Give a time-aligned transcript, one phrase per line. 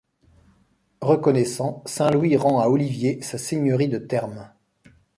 [1.01, 4.49] Reconnaissant, saint Louis rend à Olivier sa seigneurie de Termes.